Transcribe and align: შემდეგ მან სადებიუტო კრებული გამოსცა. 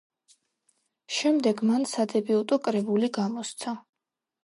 შემდეგ 1.17 1.63
მან 1.73 1.87
სადებიუტო 1.93 2.61
კრებული 2.67 3.15
გამოსცა. 3.23 3.81